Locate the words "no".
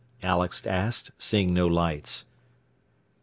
1.53-1.67